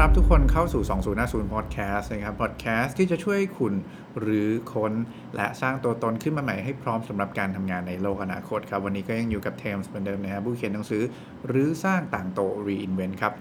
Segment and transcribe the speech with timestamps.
[0.00, 0.82] รับยินดีต้อนรับทุกคนเข้าสู่
[1.18, 3.74] 2050 Podcast นะครับ Podcast ที่จะช่วยคุณ
[4.20, 4.92] หรือค้น
[5.36, 11.02] และสร้างตัวตนขึ้นมาใหม่ให้พร้อมสำหรับการทำงานในโลกอนาคตครับ วันนี้ก็ยังอยู่กับเทมส์เหมือนเดิมนะครับผู้เขียนหนังสือ
[11.46, 13.32] หรือสร้างต่างโต Reinvent ครับ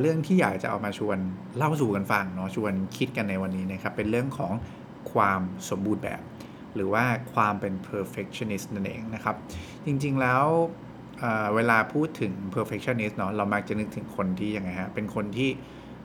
[0.00, 1.18] เรื่องที่อยากจะเอามาชวน
[1.56, 4.52] เล่าสู่กันฟังเนาะชวนคิดกันในวันนี้นะครับ เป็นเรื่องของ
[5.12, 5.40] ความ
[5.70, 6.20] สมบูรณ์แบบ
[6.74, 7.04] หรือว่า
[7.34, 9.36] ความเป็น perfectionist นั่นเองนะครับ
[9.86, 10.44] จริงๆแล้ว
[11.54, 15.50] เวลาพูดถึง perfectionist เนาะเรามักจะนึกถึงคนที่ยังไงฮะ เป็นคนที่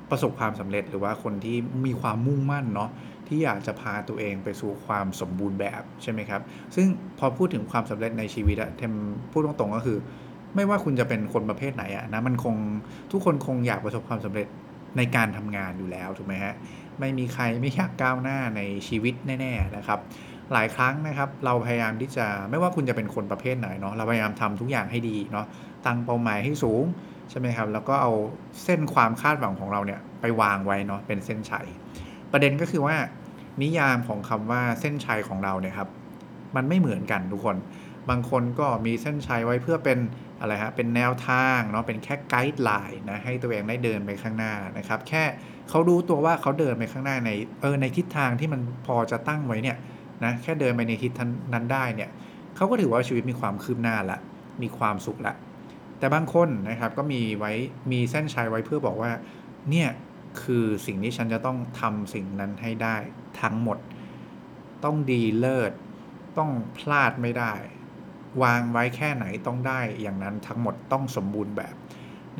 [0.09, 2.89] ประสบความสำเร็จหรือว่าคนที่มีความมุ่งมั่นเนาะ
[3.27, 6.41] ที่อยากจะพาตัวเองไปสู่ความสมบูรณ์แบบใช่ไหมครับ
[6.75, 6.87] ซึ่ง
[7.19, 8.93] พอพูดถึงความสำเร็จในชีวิตอะเทม
[9.31, 9.97] พูดตรงๆก็คือ
[10.55, 12.55] ไม่ว่าคุณจะเป็นคนประเภทไหนอะนะมันคง
[13.11, 14.47] ทุกคนคงอยากประสบความสำเร็จ
[14.97, 16.53] ในการทำงานอยู่แล้วถูกไหมฮะ
[16.99, 19.99] ไม่มีใครไม่อยากก้าวหน้าในชีวิตแน่ ๆนะครับ
[20.53, 25.45] หลายครั้งนะครับเราพยายามที่จะไม่ว่าคุณจะเป็นคนประเภทไหนเนาะเราพยายามทำทุกอย่างให้ดีเนาะ
[25.85, 26.83] ตั้งเป้าหมายให้สูง
[27.29, 28.11] ใช่ไหมครับแล้วก็เอา
[28.63, 31.67] เส้นความคาดหวังของเราเนี่ยไปวางไว้เนาะเป็นเส้นชัย
[32.31, 32.95] ประเด็นก็คือว่า
[33.61, 35.89] นิยามของคำว่าเส้นชัยของเราเนี่ยครับ
[36.55, 37.57] มันไม่เหมือนกันทุกคน
[38.09, 39.99] บางคนก็มีเส้นชัยไว้เพื่อเป็น
[40.39, 45.23] อะไรฮะเป็นแนวทางเนาะเป็นแค่ไกด์ไลน์นะให้ตัวเองได้เดินไปข้างหน้านะครับแค่
[45.69, 49.77] เขารู้ตัวว่าเขาเดินไปข้างหน้าในเออในทิศทางที่มันพอจะตั้งไว้เนี่ย
[50.23, 51.11] นะแค่เดินไปในทิศ
[51.53, 52.09] นั้นได้เนี่ย
[52.55, 54.19] เขาก็ถือว่าชีวิตมีความคืบหน้าละ
[54.61, 55.33] มีความสุขละ
[55.99, 57.53] แต่บางคนนะครับก็มีไว้
[57.91, 59.11] มีเส้นชัยไว้เพื่อบอกว่า
[59.69, 59.89] เนี่ย
[60.41, 62.95] คือสิ่งที่ฉันจะต้องทำสิ่งนั้นให้ได้
[63.41, 63.77] ทั้งหมด
[64.83, 65.71] ต้องดีเลิศ
[66.37, 67.53] ต้องพลาดไม่ได้
[68.43, 71.75] วางไว้แค่ไหนต้องได้อย่างนั้นทั้งหมดต้องสมบูรณ์แบบ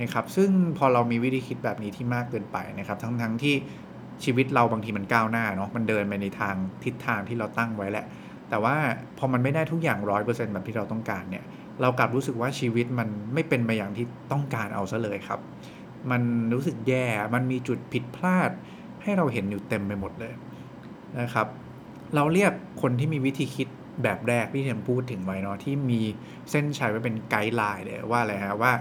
[0.01, 3.55] นะครับซึ่งพอเรามีวิธีคิดแบบนี้ที่มากเกินไปนะครับ ทั้งทั้งที่
[4.23, 8.05] ชีวิตเราบางทีมันก้าวหน้าเนาะมันเดินไปในทางทิศทางที่เราตั้งไว้แหละ
[8.49, 8.75] แต่ว่า
[9.17, 11.45] พอมันไม่ได้ทุกอย่างร้อยเปอร์เซ็นต์แบบที่เราต้องการเนี่ย
[11.81, 15.39] เรากลับรู้สึกว่าชีวิตมันไม่เป็นไปอย่างที่ต้องการเอาซะเลยครับ
[16.11, 16.21] มัน
[16.53, 18.49] รู้สึกแย่มันมีจุดผิดพลาด
[19.03, 20.33] ให้เราเห็นอยู่เต็มไปหมดเลย
[21.21, 21.47] นะครับ
[22.15, 22.51] เราเรียก
[22.81, 23.67] คนที่มีวิธีคิด
[24.03, 26.01] แบบแรกที่เทมพูดถึงไว้เนาะที่มี
[26.51, 28.71] เส้นชัยไว้เป็นไกด์ไลน์เลยว่าอะไรฮะว่า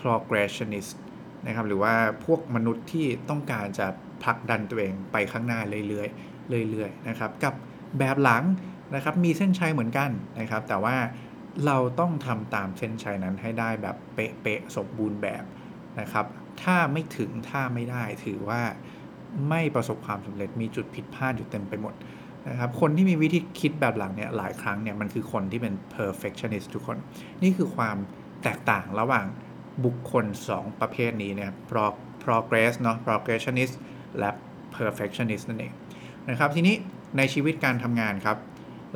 [0.00, 0.92] progressionist
[1.46, 3.86] นะครับหรือว่าพวกมนุษย์ที่ต้องการจะ
[4.22, 7.54] ผลักดันตัวเองไปข้างหน้าเรื่อยๆเรื่อยๆนะครับ กับ
[7.98, 8.44] แบบหลัง
[8.94, 10.10] นะครับมีเส้นชัยเหมือนกัน
[10.40, 10.96] นะครับ แต่ว่า
[11.66, 15.44] เราต้องทำตามเส้นชัยนั้นให้ได้แบบเป๊ะๆสมบูรณ์แบบ
[16.00, 16.26] นะครับ
[16.62, 18.62] ถ้าไม่ถึงถ้าไม่ได้ถือว่า
[19.48, 21.94] ไม่ประสบความสำเร็จมีจุดผิดพลาดอยู่เต็มไปหมด
[22.48, 26.98] นะครับคนที่มีวิธีคิดแบบหลังเนี่ยหลายครั้งเนี่ยมันคือคนที่เป็น perfectionist ทุกคน
[27.42, 27.96] นี่คือความ
[28.42, 29.26] แตกต่างระหว่าง
[29.84, 31.50] บุคคล 2 ประเภทนี้เนี่ย
[32.24, 33.74] progress เนาะ progressionist
[34.18, 34.30] และ
[34.76, 35.72] perfectionist นั่นเอง
[36.30, 36.74] นะครับทีนี้
[37.16, 38.36] ในชีวิตการทำงานครับ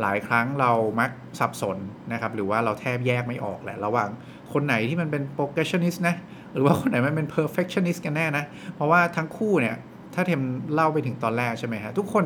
[0.00, 1.10] หลายครั้งเรามัก
[1.40, 1.78] สับสน
[2.12, 4.08] นะครับหรือว่าเราแทบแยกไม่ออกแหละ ระหว่าง
[4.52, 6.14] คนไหนที่มันเป็น progressionist นะ
[6.52, 8.44] หรือว่าคนไหนมันเป็น perfectionist กันแน่นะ
[8.74, 9.76] เพราะว่าทั้งคู่เนี่ย
[10.14, 10.42] ถ้าเทม
[10.74, 12.24] เล่าไปถึงตอนแรกใช่ไหมฮะทุกคน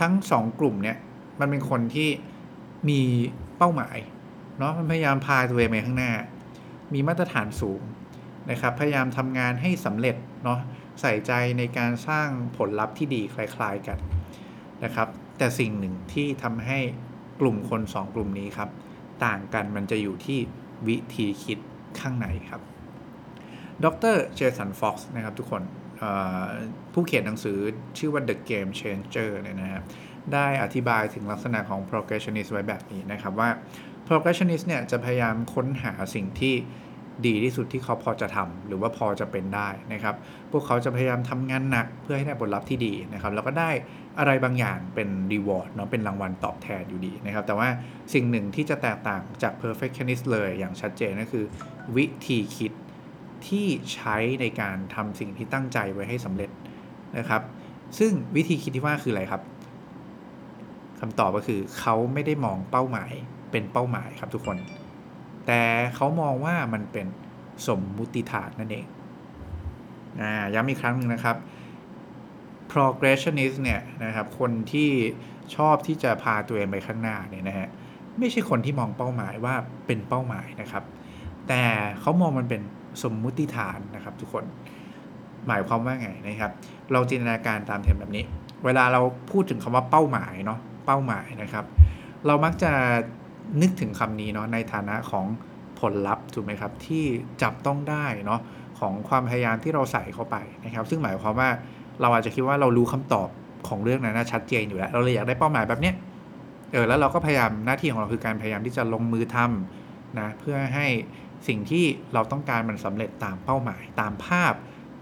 [0.00, 0.96] ทั้ง 2 กลุ่มเนี่ย
[1.40, 2.08] มันเป็นคนที่
[2.88, 3.00] มี
[3.58, 3.98] เป้าหมาย
[4.58, 6.12] เนาะมันพยายามพาตัวเองไปข้างหน้า
[6.94, 7.80] มีมาตรฐานสูง
[8.50, 10.60] นะครับพยายามทำงานให้สำเร็จเนาะ
[11.00, 13.98] ใส่ใจในการสร้างผลลัพธ์ที่ดีคล้ายๆกัน
[14.84, 16.78] นะครับ แต่สิ่งหนึ่งที่ทำให้
[17.40, 18.70] กลุ่มคน 2 กลุ่มนี้ครับ
[19.24, 20.38] ต่างกันมันจะอยู่ที่
[20.88, 21.58] วิธีคิด
[22.00, 22.60] ข้างในครับ
[23.84, 25.62] ดรเจสันฟ็อกซ์นะครับทุกคน
[26.92, 27.58] ผู้เขียนหนังสือ
[27.98, 29.84] ชื่อว่า The Game Changer เนี่ยนะครับ
[30.32, 33.48] ได้อธิบายถึงลักษณะของ progressionist ไว้แบบนี้นะครับว่า
[34.06, 36.54] progressionist เนี่ยจะพยายามค้นหาสิ่งที่
[37.26, 40.14] ดีที่สุดที่เขาพอจะทำหรือว่าพอจะเป็นได้นะครับ
[40.50, 43.70] พวกเขาจะพยายามทำงานหนักเพื่อให้ได้ผลลัพธ์ที่ดีนะครับ แล้วก็ได้
[44.18, 47.68] อะไรบางอย่างเป็น reward เนาะเป็นรางวัลตอบแทนอยู่ดีนะครับ แต่ว่า
[48.14, 51.44] สิ่งหนึ่งที่จะแตกต่างจาก perfectionist เลยอย่างชัดเจนก็คือ
[51.96, 52.72] วิธีคิด
[53.46, 56.50] ที่ใช้ในการทำสิ่งที่ตั้งใจไว้ให้สำเร็จ
[57.18, 57.42] นะครับ
[57.98, 59.42] ซึ่งวิธีคิดที่ว่าคืออะไรครับ
[61.00, 63.12] คำตอบก็คือเขาไม่ได้มองเป้าหมาย
[63.50, 64.56] เป็นเป้าหมายครับทุกคน
[65.46, 65.60] แต่
[65.94, 67.06] เขามองว่ามันเป็น
[67.68, 68.86] สมมุติฐานนั่นเอง
[70.20, 71.36] นะย้ำอีกครั้งหนึ่งนะครับ
[72.72, 74.90] progressionist เนี่ยนะครับคนที่
[75.56, 77.68] ชอบที่จะพาตัวเองไปข้างหน้าเนี่ยนะฮะ
[78.18, 79.54] ไม่ใช่คนที่มองเป้าหมายว่า
[79.86, 80.84] เป็นเป้าหมายนะครับ
[81.48, 81.62] แต่
[82.00, 82.62] เขามองมันเป็น
[83.02, 84.44] สมมุติฐานนะครับทุกคน
[85.46, 86.52] หมายความว่าไงนะครับ
[86.92, 88.24] เราจินตนาการตามเทมแบบนี้
[88.64, 89.00] เวลาเรา
[89.30, 91.64] พูดถึงคำว่าเป้าหมายเนาะเป้าหมายนะครับ
[92.26, 92.72] เรามักจะ
[93.60, 95.26] นึกถึงคำนี้เนาะในฐานะของ
[95.80, 97.04] ผลลัพธ์ถูกไหมครับ ที่
[97.42, 98.40] จับต้องได้เนาะ
[98.78, 101.50] ของความพยายามที่เราใส่เข้าไปนะครับ ซึ่งหมายความว่า
[102.00, 103.28] เราอาจจะคิดว่าเรารู้คำตอบ
[103.68, 105.94] ของเรื่องนั้นชัดเจนอยู่แล้ว เราเลยอยากได้เป้าหมายแบบเนี้ย
[106.72, 110.86] เออแล้วเราก็พยายามหน้าที่ของเราคือการพยายามที่จะลงมือทำนะเพื่อให้
[111.48, 114.52] สิ่งที่เราต้องการมันสำเร็จตามเป้าหมาย ตามภาพ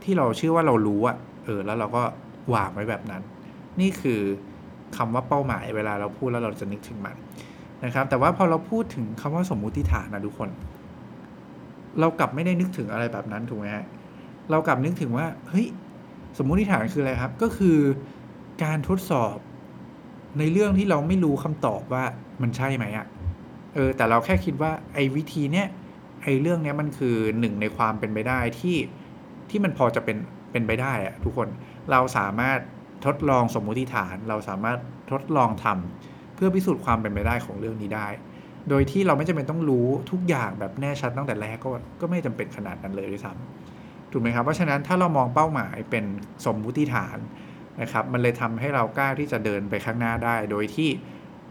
[0.05, 2.03] ที่เราเชื่อว่าเรารู้อะเออแล้วเราก็
[2.55, 3.23] วางไว้แบบนั้น
[3.81, 4.21] นี่คือ
[4.97, 7.17] คำว่าเป้าหมายเวลาเราพูดแล้วเราจะนึกถึงมัน
[7.85, 10.49] นะครับ แต่ว่าพอเราพูดถึงคำว่าสมมุติฐานนะทุกคน
[12.01, 13.85] เรากลับไม่ได้นึกถึงอะไรแบบนั้นถูกไหมฮะ
[14.51, 15.67] เรากลับนึกถึงว่าเฮ้ย
[16.39, 17.79] สมมุติฐานคืออะไรครับ ก็คือ
[18.65, 19.37] การทดสอบ
[20.39, 22.05] ในเรื่องที่เราไม่รู้คำตอบว่า
[22.43, 23.07] มันใช่ไหมอะ
[23.75, 25.67] เออแต่เราแค่คิดว่าไอ้วิธีเนี้ย
[26.23, 28.77] ไอ้เรื่องเนี้ยมันคือหนึ่งในความเป็นไปได้ที่
[29.51, 30.17] ที่มันพอจะเป็น
[30.53, 31.49] เป็นไปได้อะทุกคน
[31.91, 32.59] เราสามารถ
[33.07, 34.79] ทดลองสมมุติฐาน เราสามารถ
[35.13, 38.09] ทดลองทำเพื่อพิสูจน์ความเป็นไปได้ของเรื่องนี้ได้
[38.69, 41.69] โดยที่เราไม่จำเป็นต้องรู้ทุกอย่างแบบแน่ชัดตั้งแต่แรกก็
[42.01, 46.05] ก็ไม่จำเป็นขนาดนั้นเลยด้วยซ้ำถูกไหมครับเพราะฉะนั้นถ้าเรามองเป้าหมายเป็น
[46.47, 47.19] สมมุติฐาน
[47.81, 50.89] นะครับมันเลยทำให้เรากล้าที่จะเดินไปข้างหน้าได้ โดยที่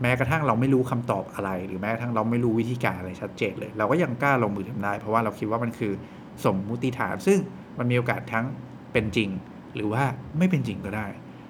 [0.01, 5.93] แม้กระทั่งเราไม่รู้คำตอบอะไร หรือแม้กระทั่งเราไม่รู้วิธีการอะไรชัดเจนเลย เราก็ยังกล้าลงมือทำได้ เพราะว่าเราคิดว่ามันคือ
[6.45, 7.39] สมมุติฐาน ซึ่ง
[7.79, 8.45] มันมีโอกาสทั้ง
[8.93, 9.29] เป็นจริง
[9.75, 10.03] หรือว่า
[10.37, 11.07] ไม่เป็นจริงก็ได้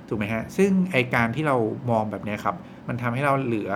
[0.07, 1.55] ถูกไหมฮะซึ่งไอการที่เรา
[1.91, 2.55] มองแบบนี้ครับ
[2.87, 3.71] มันทำให้เราเหลือ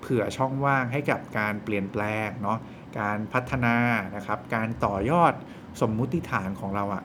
[0.00, 2.58] เผื่อช่องว่างให้กับการเปลี่ยนแปลงเนาะ
[3.00, 3.76] การพัฒนา
[4.16, 5.32] นะครับ การต่อยอด
[5.80, 7.02] สมมุติฐานของเราอะ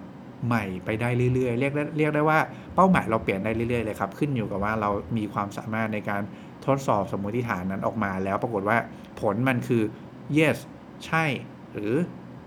[0.48, 2.40] ใหม่ไปได้เรื่อยๆ เรียกได้เรียกได้ว่า
[2.76, 6.22] เป้าหมายเราเปลี่ยนได้เรื่อยๆเลยครับ ขึ้นอยู่กับว่าเรามีความสามารถในการ
[6.66, 8.78] ทดสอบสมมุติฐานนั้นออกมา แล้วปรากฏว่า
[9.20, 9.84] ผลมันคือ
[10.38, 10.58] yes
[11.06, 11.26] ใช่
[11.72, 11.94] หรือ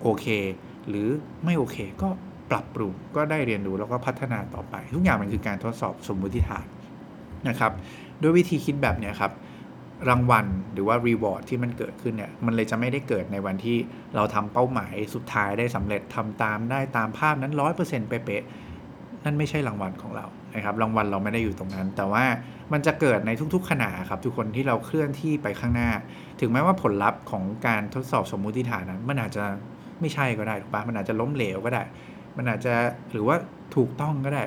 [0.02, 0.26] โอเค
[0.88, 1.08] หรือ
[1.44, 2.08] ไม่โอเคก็
[2.50, 6.66] ปรับปรุงก็ได้เรียนรู้แล้วก็พัฒนาต่อไป ทุกอย่างมันคือการทดสอบสมมุติฐาน
[7.48, 7.72] นะครับ
[8.22, 9.32] ด้วยวิธีคิดแบบนี้ครับ
[10.08, 13.76] รางวัลหรือว่า reward ที่มันเกิดขึ้นเนี่ยมันเลยจะไม่ได้เกิดในวันที่
[14.16, 22.24] เราทำเป้าหมายสุดท้ายได้สำเร็จทำตามได้ตามภาพนั้นร้อยเปอร์เซ็นต์เป๊ะๆนั่นไม่ใช่รางวัลของเรานะครับรางวัลเราไม่ได้อยู่ตรงนั้น แต่ว่า
[22.72, 25.90] มันจะเกิดในทุกๆขณะครับ ทุกคนที่เราเคลื่อนที่ไปข้างหน้า
[26.40, 29.44] ถึงแม้ว่าผลลัพธ์ของการทดสอบสมมุติฐานนั้น มันอาจจะ
[30.00, 31.82] ไม่ใช่ก็ได้ถูกปะมันอาจจะล้มเหลวก็ได้
[32.36, 32.74] มันอาจจะ
[33.12, 33.36] หรือว่า
[33.76, 34.44] ถูกต้องก็ได้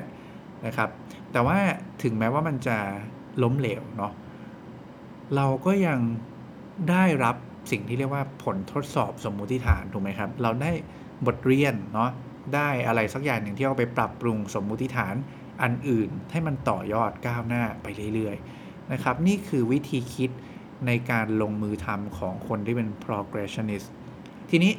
[0.66, 0.88] นะครับ
[1.32, 1.58] แต่ว่า
[2.02, 2.78] ถึงแม้ว่ามันจะ
[3.42, 4.12] ล้มเหลวเนาะ
[5.36, 5.98] เราก็ยัง
[6.90, 7.36] ได้รับ
[7.70, 10.72] สิ่งที่เรียกว่าผลทดสอบสมมุติฐานถูกไหมครับ เราได้
[11.26, 12.10] บทเรียนเนาะ
[12.54, 15.14] ได้อะไรสักอย่างหนึ่งที่เอาไปปรับปรุงสมมุติฐาน
[15.62, 20.30] อันอื่นให้มันต่อยอดก้าวหน้าไปเรื่อยๆนะครับ นี่คือวิธีคิด
[20.86, 23.88] ในการลงมือทำของคนที่เป็น progressionist
[24.50, 24.72] ทีนี้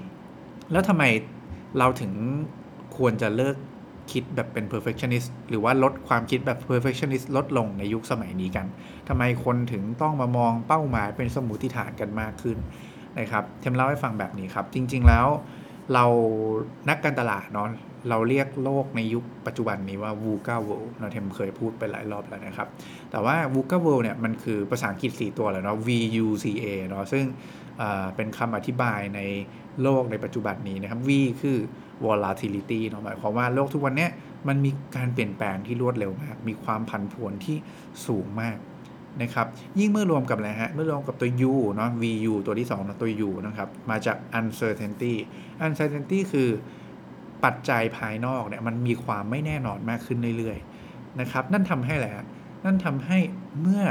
[0.71, 1.03] แล้วทำไม
[1.77, 2.13] เราถึง
[2.97, 3.55] ควรจะเลิก
[4.11, 8.65] คิดแบบเป็น perfectionist หรือว่าลดความคิดแบบ perfectionist ลดลงในยุคสมัยนี้กัน
[9.07, 12.57] ทำไมคนถึงต้องมามองเป้าหมายเป็นสมมติฐานกันมากขึ้น
[13.19, 15.27] นะครับเทมเล่าให้ฟังแบบนี้ครับ จริง ๆแล้ว
[15.93, 16.05] เรา
[16.89, 17.67] นักการตลาดเนาะ
[18.09, 22.67] เราเรียกโลกในยุคปัจจุบันนี้ว่า VUCA world เราเทมเคยพูดไปหลายรอบแล้วนะครับ
[23.11, 27.23] แต่ว่า VUCA world เนี่ยมันคือภาษาอังกฤษ 4 ตัวเลยเนาะ VUCA เนาะซึ่ง
[28.15, 29.19] เป็นคำอธิบายใน
[29.81, 31.09] โลกในปัจจุบันนี้นะครับ V
[31.41, 31.57] คือ
[32.05, 34.07] volatility เนาะหมายความว่าโลกทุกวันนี้
[34.47, 37.57] มันมีการเปลี่ยนแปลงที่รวดเร็วมาก มีความผันผวนที่
[38.07, 38.57] สูงมาก
[39.21, 39.47] นะครับ
[39.79, 45.13] ยิ่งเมื่อรวมกับอะไรฮะ เมื่อรวมกับตัว U เนาะ VU ตัวที่2นะตัว U นะครับ มาจาก uncertainty
[45.65, 46.49] uncertainty คือ
[47.43, 52.07] ปัจจัยภายนอกเนี่ยมันมีความไม่แน่นอนมากขึ้นเรื่อยๆนะครับ นั่นทำให้อะไร
[52.65, 53.17] นั่นทำให้
[53.61, 53.83] เมื่อ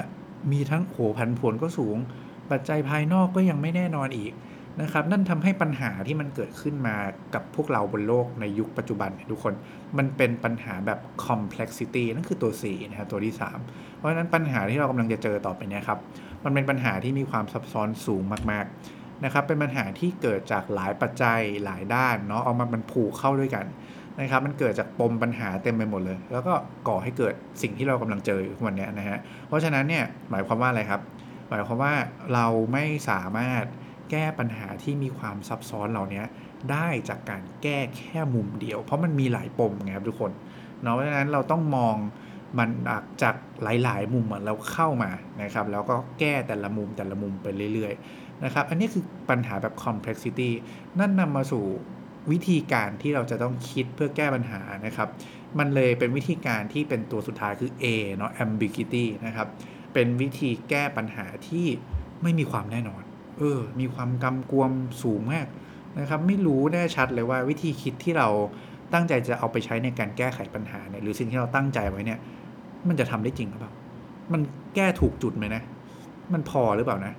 [0.52, 1.96] มีทั้งโหผันผวนก็สูง
[2.52, 4.32] ปัจจัยภายนอกก็ยังไม่แน่นอนอีก
[4.82, 6.96] นะครับ นั่นทำให้ปัญหาที่มันเกิดขึ้นมา
[7.34, 9.54] กับพวกเราบนโลกในยุคปัจจุบันทุกคน
[9.98, 13.34] มันเป็นปัญหาแบบ complexity นั่นคือตัว 4 นะครับตัวที่
[13.66, 15.98] 3 เพราะฉะนั้นปัญหาที่เรากำลังจะเจอต่อไปนี้ครับ
[16.44, 23.66] มันเป็นปัญหาที่มีความซับซ้อนสูงมากๆนะครับ เป็นปัญหาที่เกิดจากหลายปัจจัยหลายด้านเนาะเอามามันผูกเข้าด้วยกัน
[24.20, 26.52] นะครับมันเกิดจากปมปัญหาเต็มไปหมดเลย แล้วก็
[26.88, 31.00] ก่อให้เกิดสิ่งที่เรากำลังเจออยู่วันนี้นะฮะเพราะฉะนั้นเนี่ยหมายความว่าอะไรครับ
[31.50, 31.94] หมายความว่า
[32.34, 33.64] เราไม่สามารถ
[34.10, 36.22] แก้ปัญหาที่มีความซับซ้อนเหล่านี้
[36.70, 40.32] ได้จากการแก้แค่มุมเดียว เพราะมันมีหลายปมไงครับทุกคน
[40.82, 41.96] เนาะเพราะฉะนั้นเราต้องมอง
[42.58, 42.68] มัน
[43.22, 45.10] จากหลาย ๆ มุมเราเข้ามา
[45.42, 50.50] นะครับ แล้วก็แก้แต่ละมุมแต่ละมุมไปเรื่อย ๆ นะครับ อันนี้คือปัญหาแบบ complexity
[50.98, 51.64] นั่นนำมาสู่
[52.32, 55.08] วิธีการที่เราจะต้องคิดเพื่อแก้ปัญหานะครับ
[55.58, 57.84] มันเลยเป็นวิธีการที่เป็นตัวสุดท้ายคือ A
[58.16, 59.48] เนาะ ambiguity นะครับ
[59.92, 61.66] เป็นวิธีแก้ปัญหาที่
[62.22, 63.02] ไม่มีความแน่นอน
[63.38, 64.70] เออ มีความกำกวม
[65.02, 65.46] สูงมาก
[66.00, 68.28] นะครับ ไม่รู้แน่ชัดเลยว่าวิธีคิดที่เรา
[68.92, 72.18] ตั้งใจจะเอาไปใช้ในการแก้ไขปัญหาเนี่ยหรือสิ่งที่เราตั้งใจไว้เนี่ย
[72.88, 73.72] มันจะทำได้จริงหรือเปล่า
[74.32, 74.40] มัน
[74.74, 75.62] แก้ถูกจุดไหมนะ
[76.32, 77.14] มันพอหรือเปล่านะ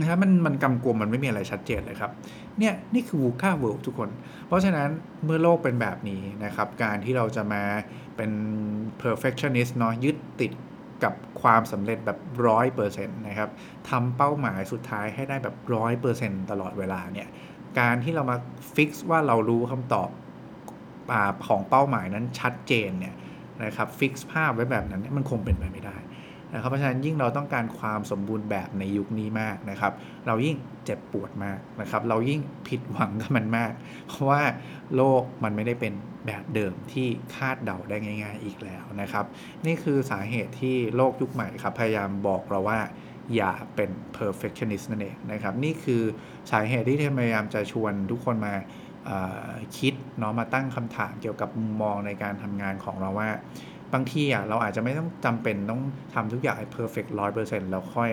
[0.00, 2.10] นะครับมันมันกำกวมมันไม่มีอะไรชัดเจนเลยครับ
[2.58, 4.10] เนี่ยนี่คือ VUCA World ทุกคน
[4.46, 4.88] เพราะฉะนั้น
[5.24, 7.62] เมื่อโลกเป็นแบบนี้นะครับ การที่เราจะมา
[8.16, 8.30] เป็น
[9.02, 10.52] perfectionist เนาะยึดติด
[11.04, 12.18] กับ ความสำเร็จแบบ
[12.48, 13.50] ร้อยเปอร์เซ็นต์นะครับ
[13.88, 17.28] ทำเป้าหมายสุดท้ายให้ได้แบบร้อยเปอร์เซ็นต์ตลอดเวลาเนี่ย
[17.78, 18.36] การที่เรามา
[18.74, 21.14] fix ว่าเรารู้คำตอบ
[21.46, 23.14] ของเป้าหมายนั้นชัดเจนเนี่ย
[23.64, 25.96] นะครับ fix ภาพไว้แบบนั้นนี่มันคงเป็นไปไม่ได้
[26.54, 29.92] นะครับเพราะฉะนั้นยิ่งเราต้องการความสมบูรณ์แบบในยุคนี้มากนะครับ
[30.26, 33.72] เรายิ่งเจ็บปวดมากนะครับ เรายิ่งผิดหวังกับมันมาก
[34.06, 34.42] เพราะว่า
[34.96, 35.92] โลกมันไม่ได้เป็น
[36.26, 39.24] แบบเดิมที่คาดเดาได้ง่าย ๆ อีกแล้วนะครับ
[39.66, 42.80] นี่คือสาเหตุที่โลกยุคใหม่ครับพยายามบอกเราว่า
[43.36, 46.02] อย่าเป็น perfectionist นั่นเองนะครับ นี่คือ
[46.50, 48.54] สาเหตุที่พยายามจะชวนทุกคนมา
[49.78, 53.30] คิดเนาะมาตั้งคำถามเกี่ยวกับมุมมองในการทำงานของเราว่า
[53.94, 55.82] บางทีอะเราอาจจะไม่ต้องจำเป็นต้อง
[56.14, 58.10] ทำทุกอย่างให้ perfect ร้อยเปอร์เซ็นต์แล้วค่อย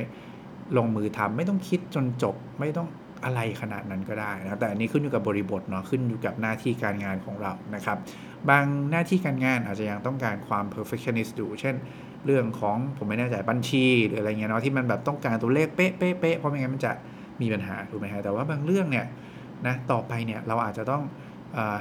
[0.77, 2.87] ลงมือทำไม่ต้องคิดจนจบไม่ต้อง
[3.25, 7.97] อะไรขนาดนั้นก็ได้นะครับ แต่อันนี้ขึ้นอยู่กับบริบทเนาะขึ้นอยู่กับหน้าที่การงานของเรานะครับ
[8.49, 11.75] บางหน้าที่การงานอาจจะยังต้องการความ perfectionist อยู่ เช่น
[12.25, 16.91] เรื่องของผมไม่แน่ใจบัญชีหรืออะไรเงี้ยเนาะที่มันแบบต้องการตัวเลขเป๊ะเป๊ะเป๊ะเพราะไม่งั้นมันจะ
[17.41, 19.05] มีปัญหาถูกไหมฮะแต่ว่าบางเรื่องเนี่ย
[19.67, 21.03] นะต่อไปเนี่ยเราอาจจะต้อง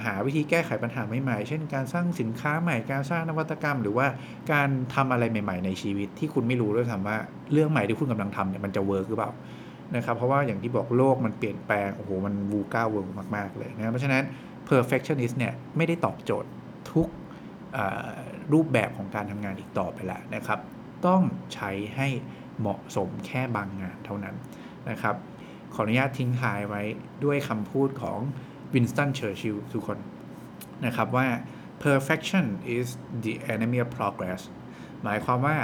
[0.04, 4.06] หาวิธีแก้ไขปัญหาใหม่ๆ เช่นการสร้างสินค้าใหม่ การสร้างนวัตกรรม หรือว่า
[4.52, 7.18] การทำอะไรใหม่ ๆ ในชีวิตที่คุณไม่รู้ด้วยซ้ำว่า
[7.52, 9.30] เรื่องใหม่ที่คุณกำลังทำเนี่ยมันจะ work หรือเปล่า
[9.96, 14.22] นะครับเพราะว่าอย่างที่บอกโลกมันเปลี่ยนแปลงโอ้โหมัน VUCA World มากๆเลยนะเพราะฉะนั้น
[14.68, 16.48] perfectionist เนี่ยไม่ได้ตอบโจทย์
[16.92, 17.08] ทุก
[18.52, 20.58] รูปแบบของการทำงานอีกต่อไปแล้วนะครับ
[21.06, 21.22] ต้อง
[21.54, 22.08] ใช้ให้
[22.60, 24.34] เหมาะสมแค่บางงานเท่านั้น
[24.90, 25.14] นะครับ
[25.74, 26.82] ขออนุญาตทิ้งท้ายไว้
[27.24, 28.18] ด้วยคำพูดของ
[28.74, 29.98] วินสตันเชอร์ชิลทุกคน
[30.86, 31.26] นะครับว่า
[31.84, 32.86] perfection is
[33.24, 34.40] the enemy of progress
[35.04, 35.56] หมายความว่า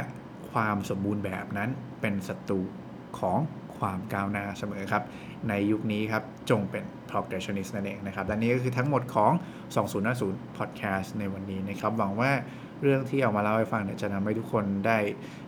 [0.52, 2.60] ความสมบูรณ์แบบนั้นเป็นศัตรู
[3.18, 3.38] ของ
[3.78, 5.02] ความก้าวหน้าเสมอครับ
[5.48, 9.32] ในยุคนี้ครับ จงเป็น progressionist นั่นเองนะครับและนี้ก็คือทั้งหมดของ
[9.96, 12.30] 2050 podcast ในวันนี้นะครับ หวังว่า
[12.82, 14.98] เรื่องที่เอามาเล่าให้ฟังเนี่ยจะทำให้ทุกคนได้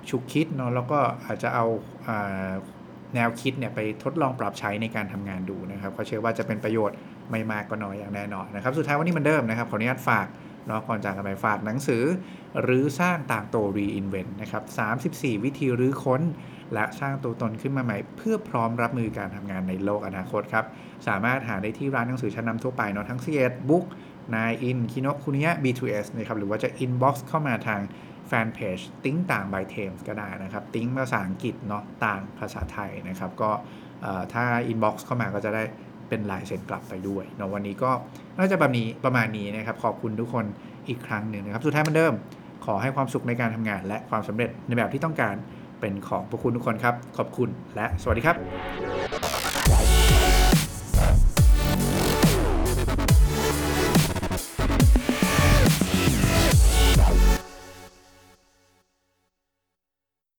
[0.09, 1.66] ชุกคิดเนาะแล้วก็อาจจะเอา
[3.14, 6.97] แนวคิดเนี่ยไปทดลองปรับใช้ในการทำงานดูนะครับเขาเชื่อว่าจะเป็นประโยชน์
[7.32, 10.26] ไม่มากก็น้อยอย่างแน่นอนนะครับ สุดท้ายวันนี้มันเดิมนะครับ ขออนุญาตฝาก
[10.66, 12.04] เนาะก่อนจากกันไปฝากหนังสือ
[12.62, 14.62] หรือสร้างต่างโต reinvent นะครับ
[15.02, 16.22] 34 วิธีรื้อค้น
[16.74, 20.64] และสร้างตัวตนขึ้นมาใหม่ เพื่อพร้อมรับมือการทำงานในโลกอนาคตครับ
[21.08, 23.32] สามารถหาได้ที่ร้านหนังสือชั้นนำทั่วไปเนาะทั้ง c ี
[23.68, 23.86] Book
[24.34, 27.80] นายอินคิโนคุนิยะ B2S นะครับหรือว่าจะ inbox เข้ามาทาง
[28.28, 33.50] แฟนเพจติ้งต่าง by Thames ก็ได้นะครับติ้งภาษาอังกฤษเนาะต่างภาษาไทยนะครับก็
[34.34, 35.62] ถ้า inbox เข้ามาก็จะได้
[36.09, 37.90] เป็นลายเซ็นกลับไปด้วยเนาะวันนี้ก็
[38.38, 40.44] น่าจะแบบนี้ประมาณนี้นะครับ ขอบคุณทุกคน
[40.88, 42.12] อีกครั้งหนึ่งนะครับ สุดท้ายเหมือนเดิม
[42.64, 45.35] ขอให้ความสุขในการทำงาน และความสำเร็จในแบบที่ต้องการ
[45.80, 49.21] เป็นของพวกคุณทุกคนครับ ขอบคุณและสวัสดีครับ